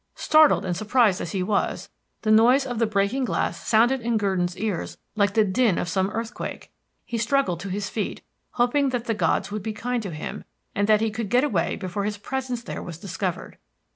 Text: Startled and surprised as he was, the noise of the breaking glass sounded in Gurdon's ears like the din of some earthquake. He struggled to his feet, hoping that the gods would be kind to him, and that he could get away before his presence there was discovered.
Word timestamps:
Startled 0.15 0.65
and 0.65 0.75
surprised 0.75 1.21
as 1.21 1.31
he 1.31 1.43
was, 1.43 1.87
the 2.23 2.31
noise 2.31 2.65
of 2.65 2.79
the 2.79 2.87
breaking 2.87 3.23
glass 3.23 3.67
sounded 3.67 4.01
in 4.01 4.17
Gurdon's 4.17 4.57
ears 4.57 4.97
like 5.15 5.35
the 5.35 5.43
din 5.45 5.77
of 5.77 5.87
some 5.87 6.09
earthquake. 6.09 6.71
He 7.05 7.19
struggled 7.19 7.59
to 7.59 7.69
his 7.69 7.87
feet, 7.87 8.23
hoping 8.53 8.89
that 8.89 9.05
the 9.05 9.13
gods 9.13 9.51
would 9.51 9.61
be 9.61 9.73
kind 9.73 10.01
to 10.01 10.09
him, 10.09 10.43
and 10.73 10.87
that 10.89 11.01
he 11.01 11.11
could 11.11 11.29
get 11.29 11.43
away 11.43 11.75
before 11.75 12.03
his 12.05 12.17
presence 12.17 12.63
there 12.63 12.81
was 12.81 12.97
discovered. 12.97 13.59